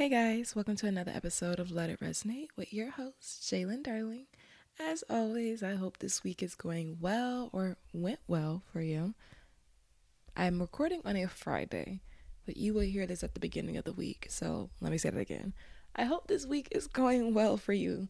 [0.00, 4.24] Hey guys, welcome to another episode of Let It Resonate with your host, Jalen Darling.
[4.78, 9.12] As always, I hope this week is going well or went well for you.
[10.34, 12.00] I'm recording on a Friday,
[12.46, 15.10] but you will hear this at the beginning of the week, so let me say
[15.10, 15.52] that again.
[15.94, 18.08] I hope this week is going well for you.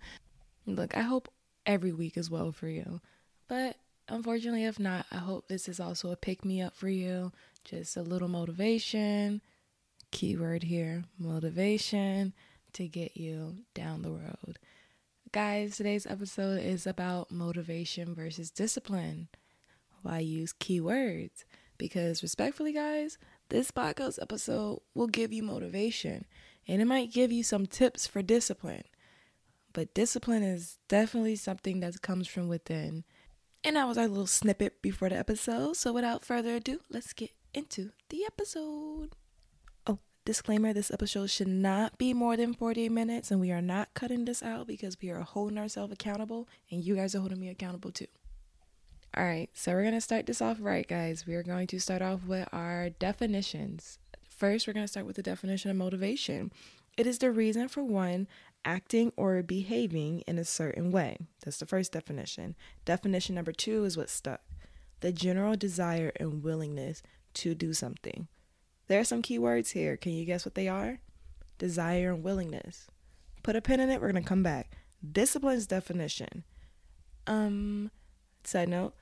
[0.66, 1.28] Look, I hope
[1.66, 3.00] every week is well for you,
[3.48, 3.74] but
[4.08, 7.32] unfortunately, if not, I hope this is also a pick me up for you,
[7.64, 9.40] just a little motivation
[10.10, 12.32] keyword here motivation
[12.72, 14.58] to get you down the road.
[15.32, 19.28] Guys, today's episode is about motivation versus discipline.
[20.02, 21.44] Why use keywords?
[21.78, 23.16] Because, respectfully, guys,
[23.48, 26.26] this podcast episode will give you motivation
[26.66, 28.84] and it might give you some tips for discipline.
[29.72, 33.04] But discipline is definitely something that comes from within.
[33.62, 35.76] And that was our little snippet before the episode.
[35.76, 39.14] So, without further ado, let's get into the episode.
[40.30, 44.26] Disclaimer this episode should not be more than 40 minutes, and we are not cutting
[44.26, 47.90] this out because we are holding ourselves accountable, and you guys are holding me accountable
[47.90, 48.06] too.
[49.16, 51.26] All right, so we're going to start this off right, guys.
[51.26, 53.98] We are going to start off with our definitions.
[54.28, 56.52] First, we're going to start with the definition of motivation
[56.96, 58.28] it is the reason for one
[58.64, 61.18] acting or behaving in a certain way.
[61.44, 62.54] That's the first definition.
[62.84, 64.42] Definition number two is what stuck
[65.00, 67.02] the general desire and willingness
[67.34, 68.28] to do something.
[68.90, 69.96] There are some keywords here.
[69.96, 70.98] Can you guess what they are?
[71.58, 72.88] Desire and willingness.
[73.44, 74.00] Put a pin in it.
[74.00, 74.72] We're going to come back.
[75.12, 76.42] Discipline's definition.
[77.24, 77.92] Um,
[78.42, 78.94] side note,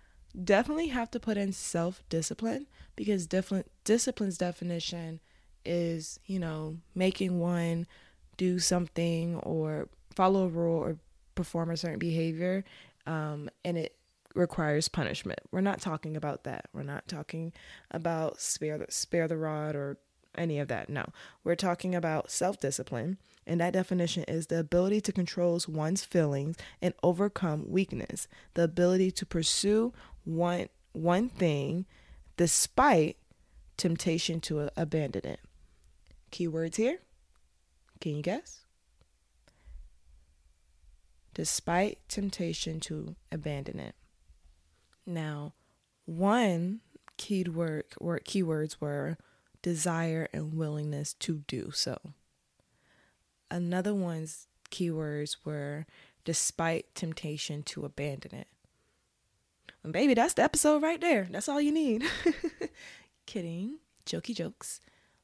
[0.44, 2.66] definitely have to put in self discipline
[2.97, 5.20] because different discipline's definition
[5.64, 7.86] is, you know, making one
[8.36, 10.98] do something or follow a rule or
[11.34, 12.62] perform a certain behavior.
[13.06, 13.97] Um, and it
[14.34, 15.40] requires punishment.
[15.50, 16.66] We're not talking about that.
[16.72, 17.52] We're not talking
[17.90, 19.98] about spare the, spare the rod or
[20.36, 20.88] any of that.
[20.88, 21.06] No.
[21.44, 26.94] We're talking about self-discipline, and that definition is the ability to control one's feelings and
[27.03, 28.28] overcome weakness.
[28.54, 29.92] The ability to pursue
[30.25, 31.86] one one thing
[32.36, 33.16] despite
[33.76, 35.41] temptation to abandon it.
[36.30, 36.98] Keywords here?
[38.00, 38.60] Can you guess?
[41.34, 43.94] Despite temptation to abandon it.
[45.08, 45.54] Now,
[46.04, 46.80] one
[47.16, 49.16] keyword word keywords were
[49.62, 51.98] desire and willingness to do so.
[53.50, 55.86] Another one's keywords were
[56.26, 58.48] despite temptation to abandon it.
[59.82, 61.26] And baby, that's the episode right there.
[61.30, 62.04] That's all you need.
[63.26, 64.82] Kidding, jokey jokes.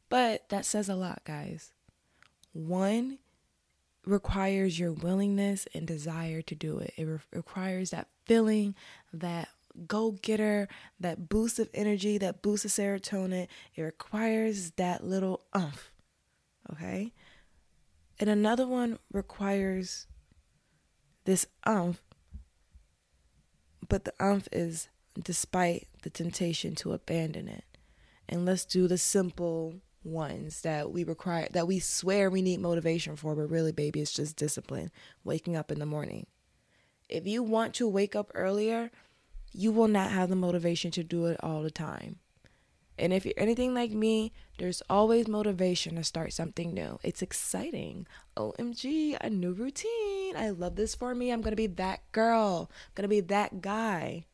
[0.08, 1.72] But that says a lot, guys.
[2.54, 3.18] One
[4.06, 6.94] requires your willingness and desire to do it.
[6.96, 8.74] It re- requires that feeling,
[9.12, 9.48] that
[9.86, 10.68] go getter,
[11.00, 13.48] that boost of energy, that boost of serotonin.
[13.74, 15.90] It requires that little umph.
[16.72, 17.12] Okay?
[18.18, 20.06] And another one requires
[21.24, 22.02] this umph,
[23.88, 24.88] but the umph is
[25.22, 27.64] despite the temptation to abandon it.
[28.28, 33.16] And let's do the simple ones that we require that we swear we need motivation
[33.16, 34.90] for, but really, baby, it's just discipline.
[35.24, 36.26] Waking up in the morning.
[37.08, 38.90] If you want to wake up earlier,
[39.54, 42.16] you will not have the motivation to do it all the time.
[42.98, 46.98] And if you're anything like me, there's always motivation to start something new.
[47.02, 48.06] It's exciting.
[48.36, 50.36] OMG, a new routine.
[50.36, 51.30] I love this for me.
[51.30, 52.70] I'm going to be that girl.
[52.70, 54.26] I'm going to be that guy.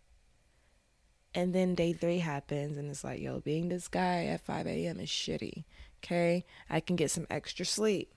[1.35, 4.99] And then day three happens, and it's like, yo, being this guy at 5 a.m.
[4.99, 5.65] is shitty.
[6.03, 6.45] Okay?
[6.69, 8.13] I can get some extra sleep.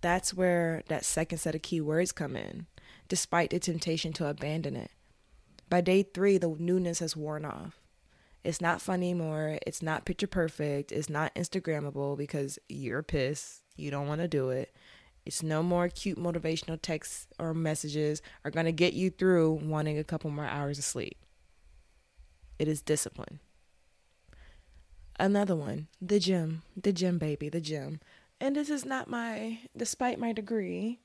[0.00, 2.66] That's where that second set of keywords come in,
[3.08, 4.90] despite the temptation to abandon it.
[5.72, 7.80] By day three, the newness has worn off.
[8.44, 9.58] It's not fun anymore.
[9.66, 10.92] It's not picture perfect.
[10.92, 13.62] It's not Instagrammable because you're pissed.
[13.74, 14.76] You don't want to do it.
[15.24, 19.96] It's no more cute motivational texts or messages are going to get you through wanting
[19.96, 21.16] a couple more hours of sleep.
[22.58, 23.40] It is discipline.
[25.18, 27.98] Another one, the gym, the gym, baby, the gym.
[28.38, 31.00] And this is not my, despite my degree,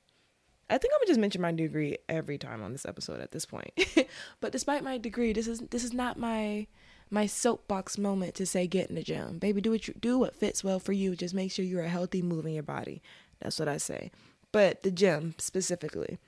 [0.70, 3.46] I think I'm gonna just mention my degree every time on this episode at this
[3.46, 3.72] point.
[4.40, 6.66] but despite my degree, this is this is not my
[7.10, 9.38] my soapbox moment to say get in the gym.
[9.38, 11.16] Baby, do what you do what fits well for you.
[11.16, 13.02] Just make sure you're a healthy moving your body.
[13.40, 14.10] That's what I say.
[14.52, 16.18] But the gym specifically.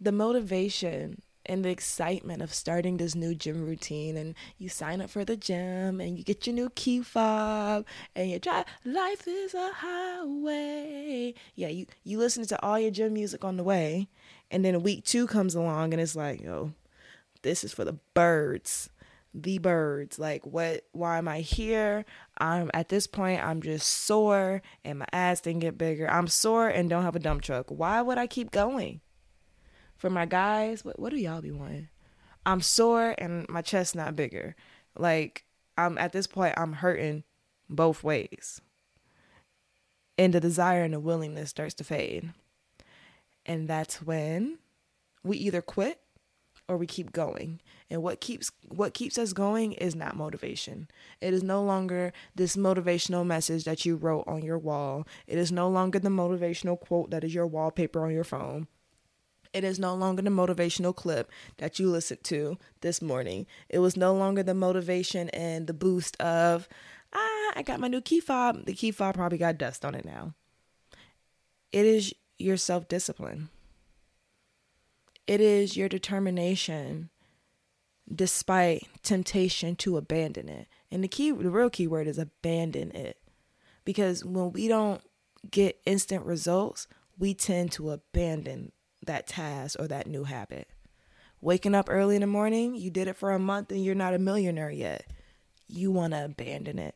[0.00, 5.10] The motivation and the excitement of starting this new gym routine and you sign up
[5.10, 7.84] for the gym and you get your new key fob
[8.16, 10.63] and you drive life is a highway
[11.54, 14.08] yeah you you listen to all your gym music on the way
[14.50, 16.72] and then week two comes along and it's like yo
[17.42, 18.88] this is for the birds
[19.34, 20.18] the birds.
[20.18, 22.04] Like, what, why am I here?
[22.38, 26.08] I'm at this point, I'm just sore and my ass didn't get bigger.
[26.08, 27.66] I'm sore and don't have a dump truck.
[27.68, 29.00] Why would I keep going?
[29.96, 31.88] For my guys, what, what do y'all be wanting?
[32.46, 34.54] I'm sore and my chest not bigger.
[34.96, 35.44] Like,
[35.76, 37.24] I'm at this point, I'm hurting
[37.68, 38.60] both ways.
[40.16, 42.32] And the desire and the willingness starts to fade.
[43.44, 44.58] And that's when
[45.22, 46.00] we either quit
[46.68, 47.60] or we keep going.
[47.90, 50.88] And what keeps what keeps us going is not motivation.
[51.20, 55.06] It is no longer this motivational message that you wrote on your wall.
[55.26, 58.66] It is no longer the motivational quote that is your wallpaper on your phone.
[59.52, 63.46] It is no longer the motivational clip that you listened to this morning.
[63.68, 66.68] It was no longer the motivation and the boost of,
[67.54, 68.66] I got my new key fob.
[68.66, 70.34] The key fob probably got dust on it now.
[71.72, 73.48] It is your self discipline.
[75.26, 77.10] It is your determination
[78.12, 80.68] despite temptation to abandon it.
[80.90, 83.18] And the key the real key word is abandon it.
[83.84, 85.02] Because when we don't
[85.50, 86.86] get instant results,
[87.18, 88.72] we tend to abandon
[89.06, 90.68] that task or that new habit.
[91.40, 94.14] Waking up early in the morning, you did it for a month and you're not
[94.14, 95.06] a millionaire yet.
[95.68, 96.94] You want to abandon it.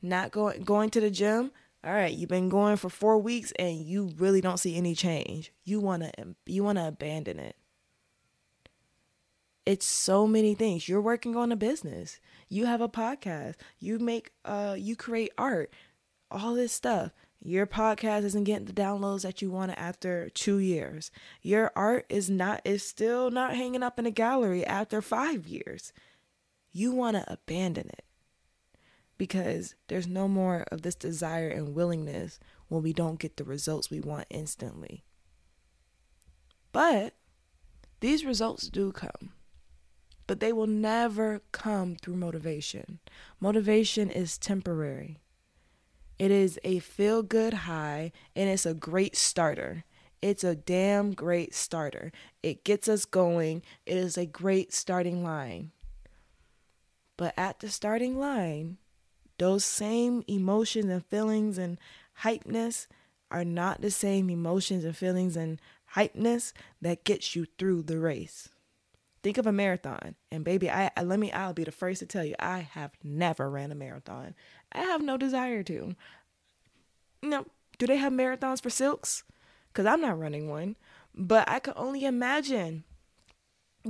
[0.00, 1.50] Not going going to the gym,
[1.84, 5.52] all right, you've been going for 4 weeks and you really don't see any change.
[5.64, 7.56] You want to you want to abandon it.
[9.64, 10.88] It's so many things.
[10.88, 12.20] You're working on a business.
[12.48, 13.54] You have a podcast.
[13.78, 15.72] You make uh you create art.
[16.30, 17.12] All this stuff.
[17.40, 21.12] Your podcast isn't getting the downloads that you wanted after 2 years.
[21.42, 25.92] Your art is not is still not hanging up in a gallery after 5 years.
[26.72, 28.04] You want to abandon it
[29.18, 32.38] because there's no more of this desire and willingness
[32.68, 35.04] when we don't get the results we want instantly.
[36.72, 37.14] But
[38.00, 39.32] these results do come,
[40.26, 43.00] but they will never come through motivation.
[43.40, 45.18] Motivation is temporary.
[46.18, 49.84] It is a feel good high and it's a great starter.
[50.20, 52.12] It's a damn great starter.
[52.42, 53.62] It gets us going.
[53.86, 55.70] It is a great starting line.
[57.16, 58.78] But at the starting line,
[59.38, 61.78] those same emotions and feelings and
[62.22, 62.86] hypeness
[63.30, 65.60] are not the same emotions and feelings and
[65.94, 68.48] hypeness that gets you through the race.
[69.22, 71.32] Think of a marathon, and baby, I, I let me.
[71.32, 74.34] I'll be the first to tell you, I have never ran a marathon.
[74.72, 75.96] I have no desire to.
[77.22, 77.46] No,
[77.78, 79.24] do they have marathons for silks?
[79.72, 80.76] Because I'm not running one,
[81.14, 82.84] but I can only imagine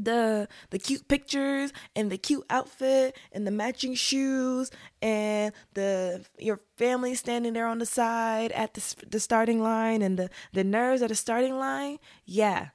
[0.04, 4.70] the the cute pictures and the cute outfit and the matching shoes
[5.02, 10.18] and the your family standing there on the side at the the starting line and
[10.18, 11.98] the the nerves at the starting line.
[12.24, 12.68] Yeah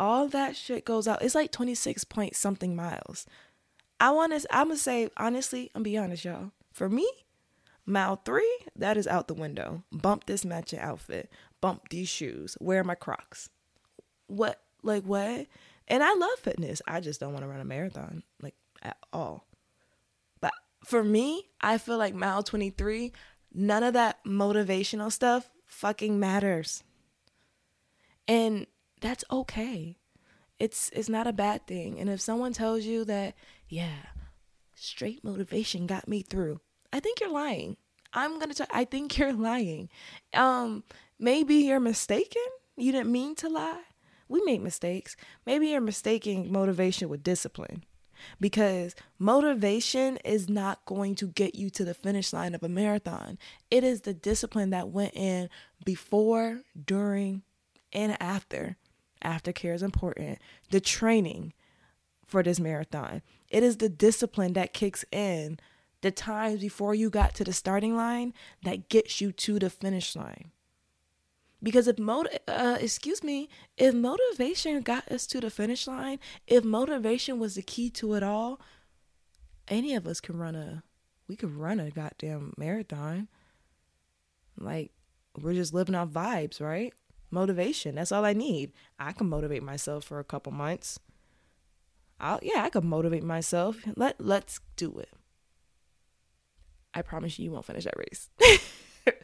[0.00, 1.22] all that shit goes out.
[1.22, 3.26] It's like 26 point something miles.
[4.00, 6.52] I want to i'm gonna say honestly i'm gonna be honest y'all.
[6.72, 7.08] For me
[7.84, 9.84] mile three that is out the window.
[9.92, 11.30] Bump this matching outfit.
[11.60, 12.56] Bump these shoes.
[12.60, 13.50] Wear my crocs.
[14.26, 15.46] What like what
[15.90, 16.80] and I love fitness.
[16.86, 19.44] I just don't want to run a marathon like at all.
[20.40, 20.52] But
[20.84, 23.12] for me, I feel like mile 23,
[23.52, 26.84] none of that motivational stuff fucking matters.
[28.28, 28.68] And
[29.00, 29.96] that's okay.
[30.60, 31.98] It's it's not a bad thing.
[31.98, 33.34] And if someone tells you that,
[33.68, 34.06] yeah,
[34.76, 36.60] straight motivation got me through,
[36.92, 37.76] I think you're lying.
[38.12, 39.88] I'm going to tell I think you're lying.
[40.34, 40.84] Um
[41.18, 42.42] maybe you're mistaken.
[42.76, 43.82] You didn't mean to lie
[44.30, 45.16] we make mistakes.
[45.44, 47.84] Maybe you're mistaking motivation with discipline
[48.40, 53.38] because motivation is not going to get you to the finish line of a marathon.
[53.70, 55.50] It is the discipline that went in
[55.84, 57.42] before, during,
[57.92, 58.76] and after.
[59.24, 60.38] Aftercare is important.
[60.70, 61.52] The training
[62.24, 63.22] for this marathon.
[63.48, 65.58] It is the discipline that kicks in
[66.02, 68.32] the times before you got to the starting line
[68.62, 70.52] that gets you to the finish line.
[71.62, 76.64] Because if motiv- uh, excuse me, if motivation got us to the finish line, if
[76.64, 78.60] motivation was the key to it all,
[79.68, 80.82] any of us can run a,
[81.28, 83.28] we could run a goddamn marathon.
[84.58, 84.92] Like
[85.40, 86.94] we're just living off vibes, right?
[87.30, 87.94] Motivation.
[87.94, 88.72] That's all I need.
[88.98, 90.98] I can motivate myself for a couple months.
[92.18, 93.78] I'll yeah, I could motivate myself.
[93.96, 95.10] Let let's do it.
[96.92, 98.28] I promise you, you won't finish that race.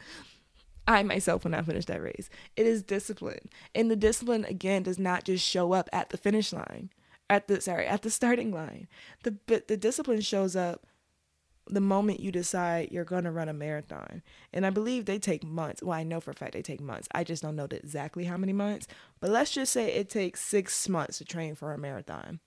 [0.87, 2.29] I myself will not finish that race.
[2.55, 3.49] It is discipline.
[3.75, 6.89] And the discipline again does not just show up at the finish line.
[7.29, 8.87] At the sorry, at the starting line.
[9.23, 9.35] The
[9.67, 10.87] the discipline shows up
[11.69, 14.21] the moment you decide you're going to run a marathon.
[14.53, 15.83] And I believe they take months.
[15.83, 17.09] Well, I know for a fact they take months.
[17.11, 18.87] I just don't know exactly how many months.
[19.19, 22.39] But let's just say it takes 6 months to train for a marathon.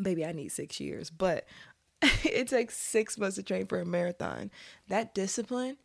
[0.00, 1.46] Baby, I need six years, but
[2.02, 4.50] it takes six months to train for a marathon.
[4.88, 5.76] That discipline,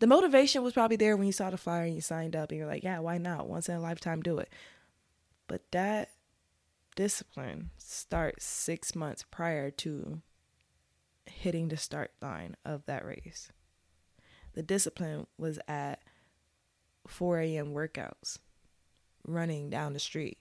[0.00, 2.58] the motivation was probably there when you saw the flyer and you signed up and
[2.58, 3.48] you're like, yeah, why not?
[3.48, 4.48] Once in a lifetime, do it.
[5.46, 6.10] But that
[6.96, 10.20] discipline starts six months prior to
[11.26, 13.50] hitting the start line of that race.
[14.54, 16.02] The discipline was at
[17.06, 17.74] 4 a.m.
[17.74, 18.38] workouts,
[19.26, 20.38] running down the street,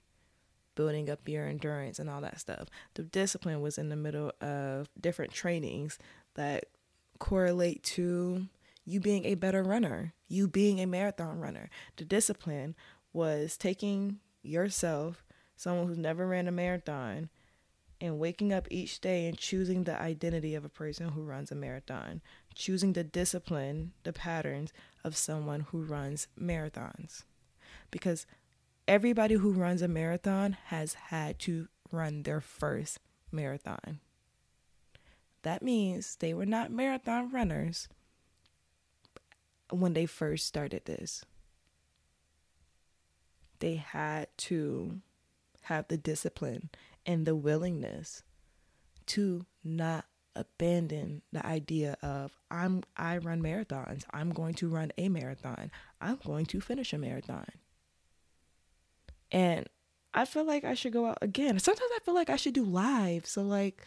[0.75, 2.67] building up your endurance and all that stuff.
[2.93, 5.97] The discipline was in the middle of different trainings
[6.35, 6.65] that
[7.19, 8.47] correlate to
[8.85, 11.69] you being a better runner, you being a marathon runner.
[11.97, 12.75] The discipline
[13.13, 15.23] was taking yourself,
[15.55, 17.29] someone who's never ran a marathon,
[18.01, 21.55] and waking up each day and choosing the identity of a person who runs a
[21.55, 22.21] marathon,
[22.53, 24.73] choosing the discipline, the patterns
[25.03, 27.23] of someone who runs marathons.
[27.91, 28.25] Because
[28.87, 32.99] everybody who runs a marathon has had to run their first
[33.31, 33.99] marathon.
[35.43, 37.87] That means they were not marathon runners
[39.79, 41.23] when they first started this.
[43.59, 45.01] They had to
[45.63, 46.69] have the discipline
[47.05, 48.23] and the willingness
[49.07, 54.03] to not abandon the idea of I'm I run marathons.
[54.11, 55.71] I'm going to run a marathon.
[56.01, 57.47] I'm going to finish a marathon.
[59.31, 59.67] And
[60.13, 61.59] I feel like I should go out again.
[61.59, 63.83] Sometimes I feel like I should do live so like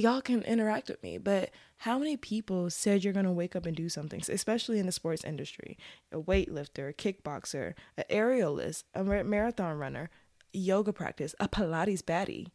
[0.00, 1.18] y'all can interact with me.
[1.18, 4.92] But how many people said you're gonna wake up and do something, especially in the
[4.92, 5.78] sports industry?
[6.12, 10.10] A weightlifter, a kickboxer, an aerialist, a marathon runner,
[10.52, 12.48] yoga practice, a Pilates baddie,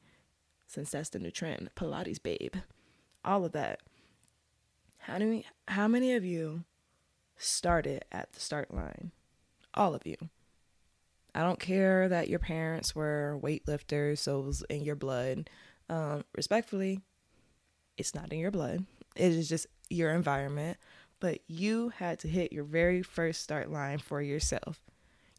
[0.68, 2.56] since that's the new trend, Pilates babe,
[3.24, 3.82] all of that.
[4.98, 6.64] How many how many of you
[7.38, 9.12] started at the start line?
[9.74, 10.16] All of you.
[11.36, 15.50] I don't care that your parents were weightlifters, so it was in your blood.
[15.90, 17.02] Um, respectfully,
[17.98, 18.86] it's not in your blood.
[19.16, 20.78] It is just your environment.
[21.20, 24.82] But you had to hit your very first start line for yourself.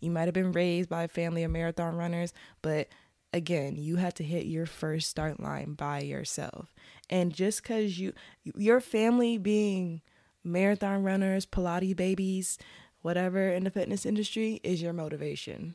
[0.00, 2.32] You might have been raised by a family of marathon runners,
[2.62, 2.88] but
[3.32, 6.72] again, you had to hit your first start line by yourself.
[7.10, 8.12] And just because you,
[8.44, 10.00] your family being
[10.42, 12.58] marathon runners, Pilates babies,
[13.02, 15.74] whatever in the fitness industry is your motivation.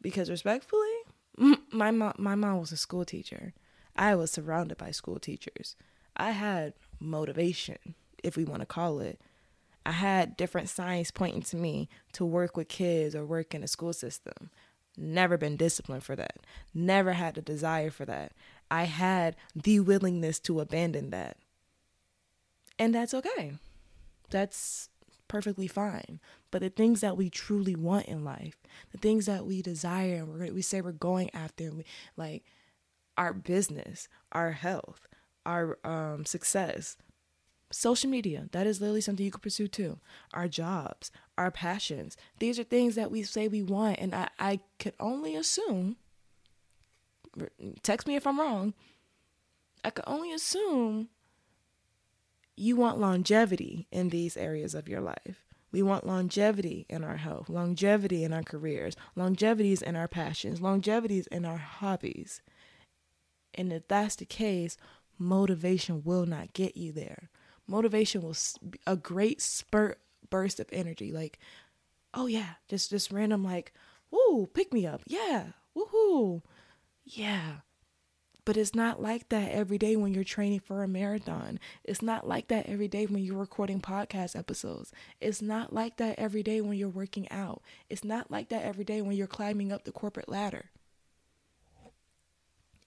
[0.00, 0.94] Because respectfully,
[1.72, 3.54] my mom, my mom was a school teacher.
[3.96, 5.76] I was surrounded by school teachers.
[6.16, 9.20] I had motivation, if we want to call it,
[9.84, 13.68] I had different signs pointing to me to work with kids or work in a
[13.68, 14.50] school system.
[14.96, 16.38] Never been disciplined for that.
[16.74, 18.32] Never had the desire for that.
[18.70, 21.36] I had the willingness to abandon that.
[22.78, 23.52] And that's okay.
[24.30, 24.88] That's
[25.28, 26.18] perfectly fine.
[26.50, 28.56] But the things that we truly want in life,
[28.90, 31.84] the things that we desire and we say we're going after, we,
[32.16, 32.44] like
[33.16, 35.06] our business, our health,
[35.44, 36.96] our um, success,
[37.70, 39.98] Social media, that is literally something you could pursue too.
[40.32, 43.98] Our jobs, our passions, these are things that we say we want.
[43.98, 45.96] And I, I could only assume,
[47.82, 48.72] text me if I'm wrong,
[49.84, 51.08] I could only assume
[52.56, 55.44] you want longevity in these areas of your life.
[55.72, 61.26] We want longevity in our health, longevity in our careers, longevities in our passions, longevities
[61.26, 62.42] in our hobbies.
[63.56, 64.76] And if that's the case,
[65.18, 67.30] motivation will not get you there
[67.66, 69.98] motivation was a great spurt
[70.30, 71.38] burst of energy like
[72.14, 73.72] oh yeah just just random like
[74.10, 75.46] woo pick me up yeah
[75.76, 76.42] woohoo
[77.04, 77.56] yeah
[78.44, 81.58] but it's not like that every day when you're training for a marathon.
[81.82, 84.92] It's not like that every day when you're recording podcast episodes.
[85.20, 87.60] It's not like that every day when you're working out.
[87.90, 90.66] It's not like that every day when you're climbing up the corporate ladder.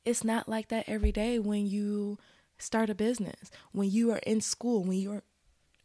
[0.09, 2.17] It's not like that every day when you
[2.57, 5.21] start a business, when you are in school, when you're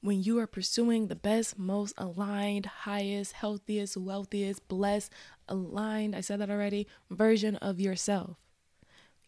[0.01, 5.13] when you are pursuing the best, most aligned, highest, healthiest, wealthiest, blessed,
[5.47, 8.39] aligned, I said that already, version of yourself,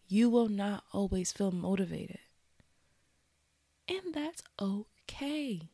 [0.07, 2.21] you will not always feel motivated.
[3.87, 5.69] And that's okay.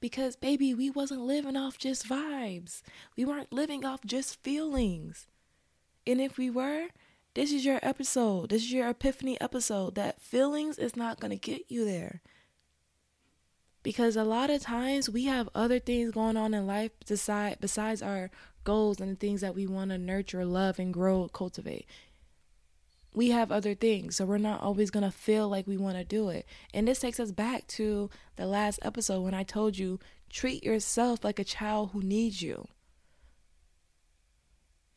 [0.00, 2.80] Because baby, we wasn't living off just vibes.
[3.18, 5.26] We weren't living off just feelings.
[6.06, 6.88] And if we were,
[7.34, 8.50] this is your episode.
[8.50, 12.22] This is your epiphany episode that feelings is not going to get you there.
[13.82, 18.02] Because a lot of times we have other things going on in life beside, besides
[18.02, 18.30] our
[18.62, 21.86] goals and the things that we want to nurture, love, and grow, cultivate.
[23.14, 26.04] We have other things, so we're not always going to feel like we want to
[26.04, 26.46] do it.
[26.72, 30.00] And this takes us back to the last episode when I told you
[30.30, 32.66] treat yourself like a child who needs you.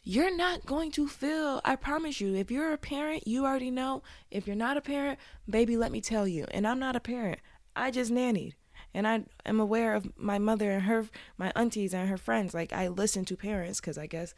[0.07, 4.03] You're not going to feel, I promise you, if you're a parent, you already know.
[4.31, 6.45] If you're not a parent, baby, let me tell you.
[6.51, 7.39] And I'm not a parent,
[7.75, 8.53] I just nannied.
[8.93, 12.53] And I am aware of my mother and her, my aunties and her friends.
[12.53, 14.33] Like, I listen to parents because I guess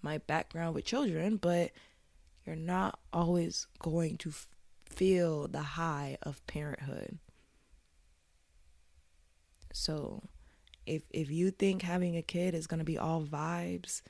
[0.00, 1.70] my background with children, but
[2.46, 4.32] you're not always going to
[4.86, 7.18] feel the high of parenthood.
[9.74, 10.22] So,
[10.86, 14.00] if if you think having a kid is going to be all vibes,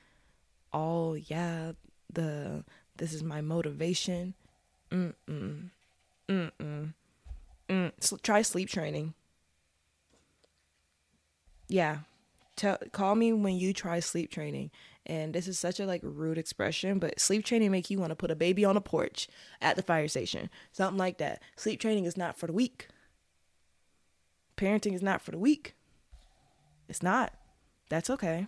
[0.72, 1.72] all yeah
[2.12, 2.64] the
[2.96, 4.34] this is my motivation.
[4.90, 5.70] Mm mm
[6.28, 6.94] mm mm
[7.68, 9.14] mm so try sleep training.
[11.68, 11.98] Yeah.
[12.56, 14.70] Tell call me when you try sleep training.
[15.06, 18.16] And this is such a like rude expression but sleep training make you want to
[18.16, 19.28] put a baby on a porch
[19.60, 20.50] at the fire station.
[20.72, 21.42] Something like that.
[21.56, 22.88] Sleep training is not for the weak.
[24.56, 25.74] Parenting is not for the weak.
[26.88, 27.32] It's not.
[27.88, 28.46] That's okay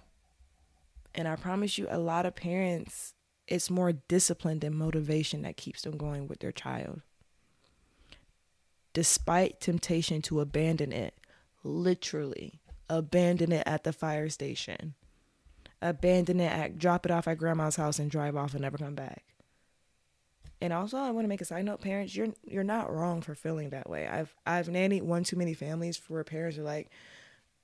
[1.14, 3.14] and I promise you, a lot of parents,
[3.46, 7.02] it's more discipline than motivation that keeps them going with their child.
[8.92, 11.14] Despite temptation to abandon it,
[11.64, 14.94] literally abandon it at the fire station,
[15.80, 18.94] abandon it at drop it off at grandma's house and drive off and never come
[18.94, 19.24] back.
[20.60, 23.34] And also, I want to make a side note, parents, you're you're not wrong for
[23.34, 24.06] feeling that way.
[24.06, 26.90] I've I've nannied one too many families where parents are like,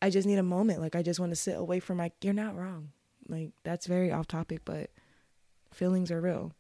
[0.03, 2.11] I just need a moment, like I just want to sit away from my.
[2.23, 2.91] You're not wrong.
[3.29, 4.91] Like that's very off topic, but
[5.73, 6.53] feelings are real.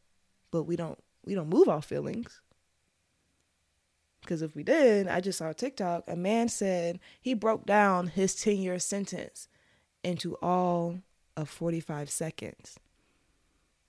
[0.50, 2.40] But we don't we don't move off feelings.
[4.20, 8.34] Because if we did, I just saw TikTok, a man said he broke down his
[8.34, 9.48] 10 year sentence
[10.04, 10.98] into all
[11.36, 12.78] of 45 seconds.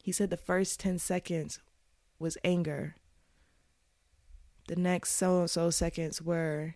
[0.01, 1.59] He said the first 10 seconds
[2.19, 2.95] was anger.
[4.67, 6.75] The next so and so seconds were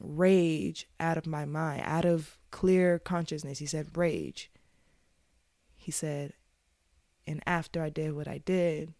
[0.00, 3.58] rage out of my mind, out of clear consciousness.
[3.58, 4.50] He said rage.
[5.88, 6.34] He said,
[7.26, 8.92] and after I did what I did,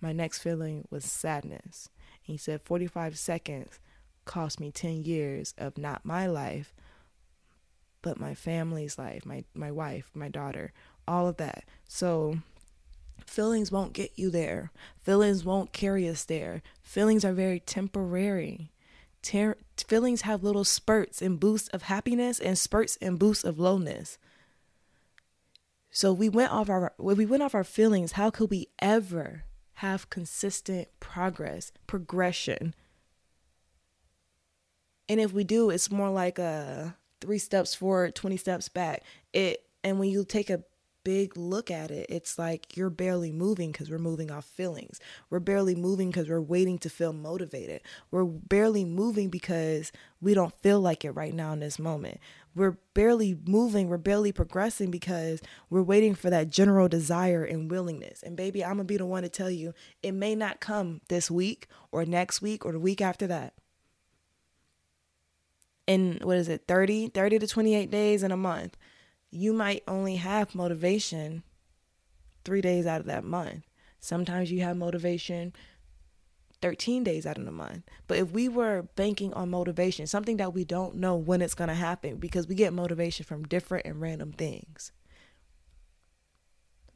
[0.00, 1.90] my next feeling was sadness.
[2.22, 3.78] he said 45 seconds
[4.24, 6.72] cost me 10 years of not my life,
[8.00, 10.72] but my family's life, my, my wife, my daughter,
[11.06, 11.64] all of that.
[11.86, 12.38] So
[13.26, 14.72] feelings won't get you there.
[15.02, 16.62] Feelings won't carry us there.
[16.80, 18.72] Feelings are very temporary.
[19.20, 24.16] Ter- feelings have little spurts and boosts of happiness and spurts and boosts of lowness.
[25.90, 30.10] So we went off our we went off our feelings, how could we ever have
[30.10, 32.74] consistent progress, progression?
[35.08, 39.02] And if we do, it's more like a three steps forward, 20 steps back.
[39.32, 40.62] It and when you take a
[41.02, 45.00] big look at it, it's like you're barely moving because we're moving off feelings.
[45.30, 47.80] We're barely moving because we're waiting to feel motivated.
[48.10, 52.20] We're barely moving because we don't feel like it right now in this moment.
[52.54, 58.22] We're barely moving, we're barely progressing because we're waiting for that general desire and willingness.
[58.22, 61.30] And baby, I'm gonna be the one to tell you it may not come this
[61.30, 63.54] week or next week or the week after that.
[65.86, 68.76] In what is it, 30, 30 to 28 days in a month
[69.30, 71.42] you might only have motivation
[72.44, 73.64] three days out of that month.
[74.00, 75.52] Sometimes you have motivation
[76.62, 77.84] 13 days out of the month.
[78.06, 81.68] But if we were banking on motivation, something that we don't know when it's going
[81.68, 84.92] to happen because we get motivation from different and random things,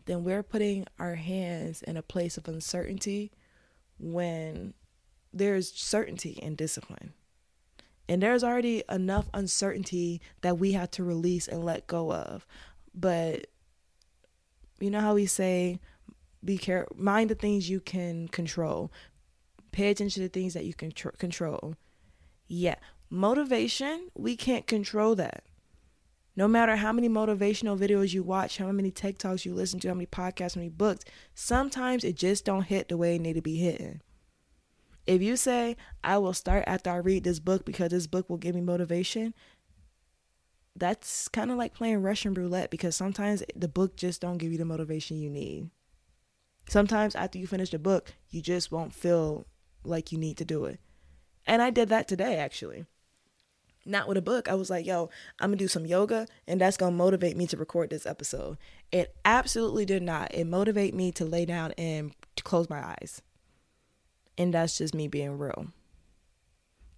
[0.07, 3.33] then we're putting our hands in a place of uncertainty
[3.99, 4.75] when
[5.33, 7.15] there's certainty in discipline.
[8.09, 12.47] And there's already enough uncertainty that we have to release and let go of.
[12.95, 13.47] But
[14.79, 15.81] you know how we say,
[16.45, 18.93] be careful, mind the things you can control,
[19.75, 21.75] pay attention to things that you can tr- control.
[22.47, 22.77] Yeah,
[23.11, 25.45] motivation, we can't control that.
[26.37, 29.95] No matter how many motivational videos you watch, how many TikToks you listen to, how
[29.95, 33.43] many podcasts, how many books, sometimes it just don't hit the way it need to
[33.43, 34.01] be hitting.
[35.07, 38.39] If you say, I will start after I read this book because this book will
[38.39, 39.35] give me motivation,
[40.77, 44.59] that's kind of like playing Russian roulette because sometimes the book just don't give you
[44.59, 45.71] the motivation you need.
[46.69, 49.47] Sometimes after you finish the book, you just won't feel
[49.85, 50.81] like you need to do it.
[51.47, 52.87] And I did that today actually.
[53.87, 54.49] Not with a book.
[54.49, 57.57] I was like, yo, I'm gonna do some yoga and that's gonna motivate me to
[57.57, 58.57] record this episode.
[58.91, 60.35] It absolutely did not.
[60.35, 63.21] It motivated me to lay down and close my eyes.
[64.39, 65.69] And that's just me being real.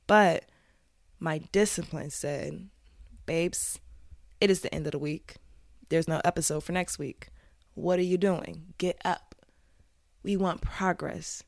[0.07, 0.45] But
[1.19, 2.69] my discipline said,
[3.27, 3.79] babes,
[4.41, 5.37] it is the end of the week.
[5.89, 7.29] There's no episode for next week.
[7.75, 8.75] What are you doing?
[8.79, 9.35] Get up.
[10.23, 11.43] We want progress.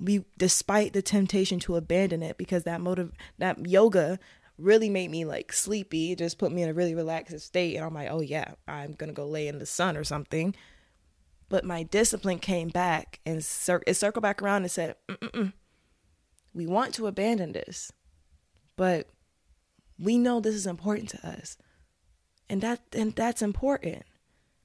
[0.00, 4.18] We despite the temptation to abandon it because that motive that yoga
[4.58, 6.12] really made me like sleepy.
[6.12, 7.76] It just put me in a really relaxed state.
[7.76, 10.54] And I'm like, oh yeah, I'm to go lay in the sun or something.
[11.48, 15.52] But my discipline came back and cir- it circled back around and said, Mm-mm-mm.
[16.52, 17.92] we want to abandon this,
[18.76, 19.08] but
[19.98, 21.56] we know this is important to us.
[22.48, 24.02] And that and that's important.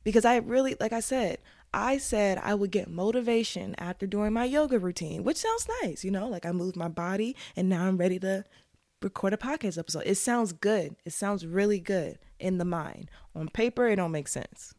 [0.04, 1.40] Because I really like I said,
[1.74, 6.12] I said I would get motivation after doing my yoga routine, which sounds nice, you
[6.12, 8.44] know, like I moved my body and now I'm ready to
[9.02, 10.04] record a podcast episode.
[10.06, 10.96] It sounds good.
[11.06, 13.10] It sounds really good in the mind.
[13.36, 14.74] On paper, it don't make sense.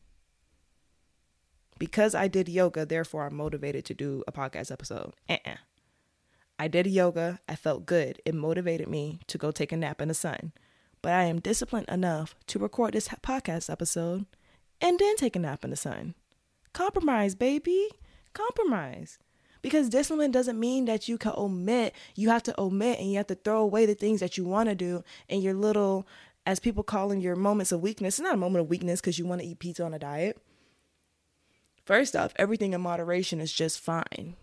[1.79, 5.15] Because I did yoga, therefore I'm motivated to do a podcast episode.
[5.29, 5.57] Uh-uh.
[6.59, 7.41] I did yoga.
[7.49, 8.21] I felt good.
[8.27, 10.53] It motivated me to go take a nap in the sun.
[11.01, 14.27] But I am disciplined enough to record this podcast episode
[14.83, 16.15] and then take a nap in the sun.
[16.73, 17.89] Compromise, baby.
[18.33, 19.19] Compromise.
[19.63, 21.95] Because discipline doesn't mean that you can omit.
[22.15, 24.69] You have to omit and you have to throw away the things that you want
[24.69, 26.07] to do and your little,
[26.47, 28.19] as people call them, your moments of weakness.
[28.19, 30.41] It's not a moment of weakness because you want to eat pizza on a diet.
[31.85, 34.37] First off, everything in moderation is just fine.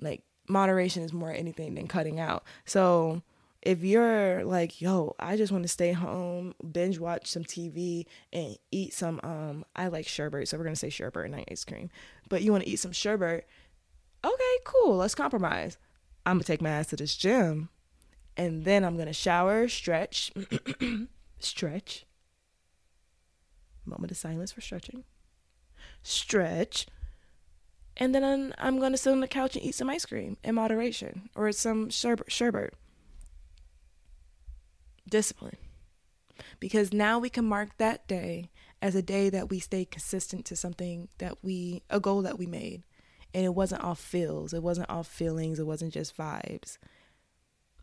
[0.00, 2.44] Like, moderation is more anything than cutting out.
[2.64, 3.22] So,
[3.66, 8.56] if you're like, yo, I just want to stay home, binge watch some TV and
[8.70, 11.90] eat some um I like sherbet, so we're gonna say sherbet, not ice cream.
[12.28, 13.44] But you want to eat some sherbet,
[14.24, 15.78] okay, cool, let's compromise.
[16.24, 17.68] I'm gonna take my ass to this gym
[18.36, 20.32] and then I'm gonna shower, stretch,
[21.40, 22.06] stretch.
[23.84, 25.02] Moment of silence for stretching.
[26.02, 26.86] Stretch.
[27.96, 30.54] And then I'm, I'm gonna sit on the couch and eat some ice cream in
[30.54, 32.30] moderation or some sherbet.
[32.30, 32.74] sherbet
[35.08, 35.56] discipline.
[36.60, 38.50] Because now we can mark that day
[38.82, 42.46] as a day that we stay consistent to something that we, a goal that we
[42.46, 42.84] made.
[43.34, 46.78] And it wasn't all feels, it wasn't all feelings, it wasn't just vibes.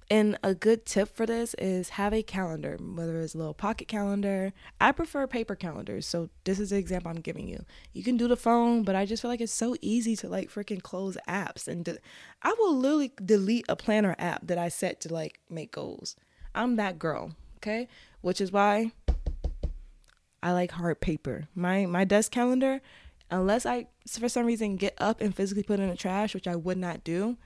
[0.10, 3.88] And a good tip for this is have a calendar, whether it's a little pocket
[3.88, 4.54] calendar.
[4.80, 6.06] I prefer paper calendars.
[6.06, 7.66] So this is the example I'm giving you.
[7.94, 10.52] You can do the phone, but I just feel like it's so easy to like
[10.52, 11.98] freaking close apps and de-
[12.42, 16.16] I will literally delete a planner app that I set to like make goals.
[16.56, 17.88] I'm that girl, okay?
[18.22, 18.92] Which is why
[20.42, 21.48] I like hard paper.
[21.56, 22.82] My my desk calendar,
[23.32, 26.48] unless I for some reason get up and physically put it in the trash, which
[26.48, 27.38] I would not do,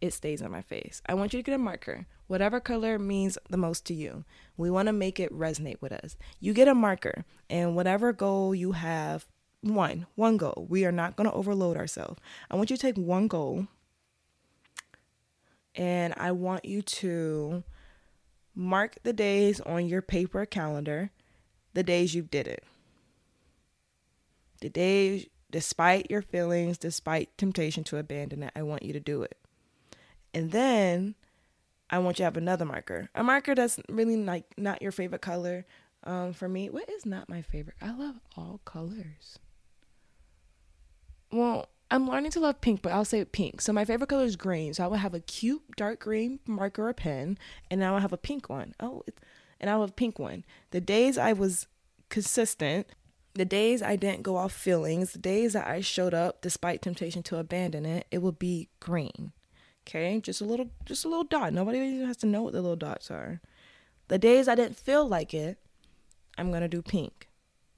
[0.00, 1.02] it stays on my face.
[1.06, 2.06] I want you to get a marker.
[2.26, 4.24] Whatever color means the most to you.
[4.56, 6.16] We want to make it resonate with us.
[6.38, 9.26] You get a marker and whatever goal you have,
[9.62, 10.66] one, one goal.
[10.70, 12.20] We are not going to overload ourselves.
[12.48, 13.66] I want you to take one goal
[15.74, 17.64] and I want you to
[18.54, 21.10] Mark the days on your paper calendar,
[21.74, 22.64] the days you did it.
[24.60, 29.22] The days, despite your feelings, despite temptation to abandon it, I want you to do
[29.22, 29.38] it.
[30.34, 31.14] And then
[31.88, 33.08] I want you to have another marker.
[33.14, 35.64] A marker that's really like not your favorite color.
[36.04, 37.76] Um, for me, what is not my favorite?
[37.80, 39.38] I love all colors.
[41.32, 43.60] Well, I'm learning to love pink, but I'll say pink.
[43.60, 44.74] So my favorite color is green.
[44.74, 47.36] So I would have a cute dark green marker or pen,
[47.70, 48.74] and now I have a pink one.
[48.78, 49.02] Oh,
[49.60, 50.44] and I have a pink one.
[50.70, 51.66] The days I was
[52.08, 52.86] consistent,
[53.34, 57.22] the days I didn't go off feelings, the days that I showed up despite temptation
[57.24, 59.32] to abandon it, it would be green.
[59.86, 61.52] Okay, just a little, just a little dot.
[61.52, 63.40] Nobody even has to know what the little dots are.
[64.08, 65.58] The days I didn't feel like it,
[66.38, 67.28] I'm gonna do pink.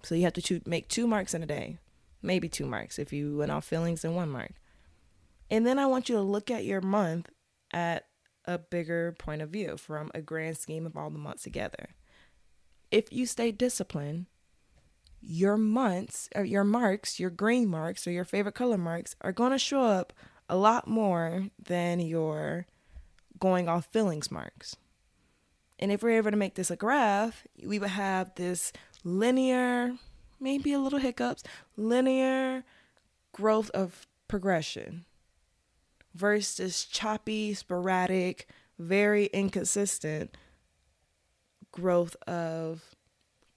[0.03, 1.79] So you have to choose, make two marks in a day
[2.23, 4.53] maybe two marks if you went off feelings and one mark.
[5.51, 7.29] And then I want you to look at your month
[7.73, 8.07] at
[8.45, 11.91] a bigger point of view from a grand scheme of all the months together.
[12.91, 14.27] If you stay disciplined,
[15.21, 19.53] your months or your marks, your green marks or your favorite color marks are going
[19.53, 20.13] to show up
[20.49, 22.67] a lot more than your
[23.39, 24.77] going off feelings marks.
[25.79, 28.73] And if we're able to make this a graph, we would have this
[29.05, 29.97] linear
[30.43, 31.43] maybe a little hiccups,
[31.77, 32.65] linear
[33.33, 35.05] growth of progression
[36.15, 40.37] versus choppy, sporadic, very inconsistent
[41.71, 42.95] growth of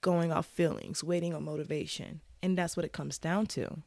[0.01, 2.21] going off feelings, waiting on motivation.
[2.41, 3.81] And that's what it comes down to.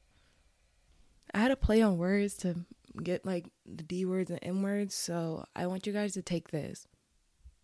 [1.33, 2.65] I had to play on words to
[3.03, 4.95] get like the D words and N words.
[4.95, 6.87] So I want you guys to take this.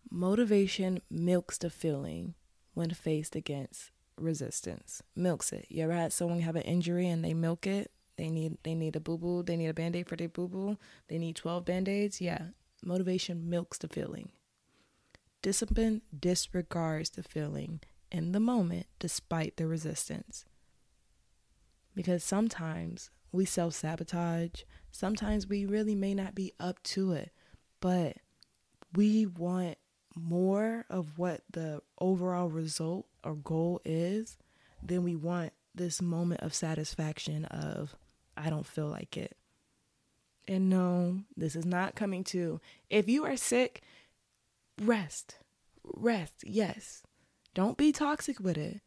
[0.09, 2.35] Motivation milks the feeling
[2.73, 5.01] when faced against resistance.
[5.15, 5.65] Milks it.
[5.69, 7.91] You ever had someone have an injury and they milk it?
[8.17, 9.43] They need they need a boo boo.
[9.43, 10.77] They need a band aid for their boo boo.
[11.07, 12.21] They need twelve band aids.
[12.21, 12.47] Yeah,
[12.83, 14.29] motivation milks the feeling.
[15.41, 20.45] Discipline disregards the feeling in the moment despite the resistance.
[21.93, 24.63] Because sometimes we self sabotage.
[24.91, 27.31] Sometimes we really may not be up to it,
[27.81, 28.17] but
[28.95, 29.77] we want
[30.15, 34.37] more of what the overall result or goal is,
[34.81, 37.95] then we want this moment of satisfaction of,
[38.37, 39.35] I don't feel like it.
[40.47, 43.81] And no, this is not coming to, if you are sick,
[44.81, 45.39] rest.
[45.83, 47.03] Rest, yes.
[47.53, 48.81] Don't be toxic with it.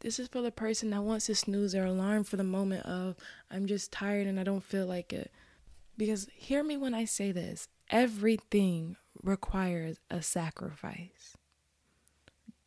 [0.00, 3.16] This is for the person that wants to snooze their alarm for the moment of,
[3.50, 5.30] I'm just tired and I don't feel like it.
[5.96, 11.36] Because hear me when I say this everything requires a sacrifice.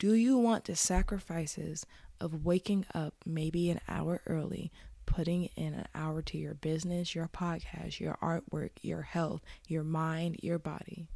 [0.03, 1.85] Do you want the sacrifices
[2.19, 4.69] of waking up maybe an hour early,
[5.05, 10.41] putting in an hour to your business, your podcast, your artwork, your health, your mind,
[10.43, 11.07] your body?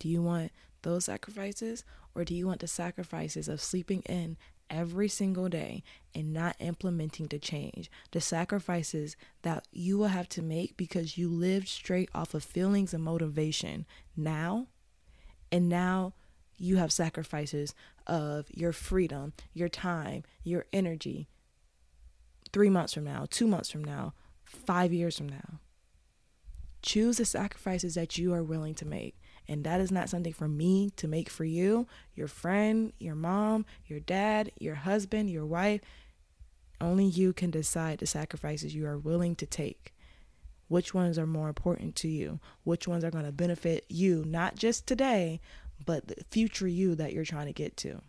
[0.00, 0.50] Do you want
[0.82, 1.84] those sacrifices?
[2.16, 4.36] Or do you want the sacrifices of sleeping in
[4.68, 7.92] every single day and not implementing the change?
[8.10, 12.92] The sacrifices that you will have to make because you lived straight off of feelings
[12.92, 14.66] and motivation now,
[15.52, 16.14] and now
[16.62, 17.74] you have sacrifices
[18.06, 21.28] of your freedom, your time, your energy
[22.52, 25.60] three months from now, two months from now, five years from now.
[26.82, 29.16] Choose the sacrifices that you are willing to make.
[29.48, 33.66] And that is not something for me to make for you, your friend, your mom,
[33.86, 35.80] your dad, your husband, your wife.
[36.80, 39.94] Only you can decide the sacrifices you are willing to take.
[40.68, 42.40] Which ones are more important to you?
[42.64, 45.40] Which ones are going to benefit you, not just today,
[45.84, 48.00] but the future you that you're trying to get to.